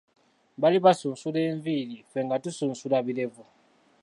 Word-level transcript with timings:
Baali 0.61 0.79
basunsula 0.85 1.39
enviiri, 1.51 1.97
Ffe 2.09 2.19
nga 2.25 2.37
tusunsula 2.43 2.97
birevu. 3.05 3.43